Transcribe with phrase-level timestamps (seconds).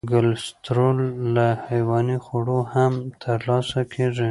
[0.09, 0.99] کلسترول
[1.35, 4.19] له حیواني خوړو هم تر لاسه کېږي.